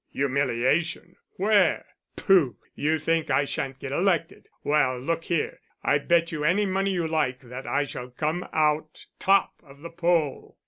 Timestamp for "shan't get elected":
3.45-4.47